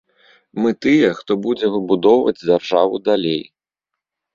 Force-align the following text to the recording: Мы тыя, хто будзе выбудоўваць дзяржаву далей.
Мы 0.63 0.69
тыя, 0.85 1.11
хто 1.19 1.31
будзе 1.45 1.71
выбудоўваць 1.75 2.37
дзяржаву 2.47 2.95
далей. 3.13 3.41